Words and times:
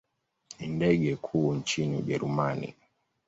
Ni 0.59 0.67
ndege 0.67 1.15
kuu 1.15 1.53
nchini 1.53 1.97
Ujerumani. 1.97 2.73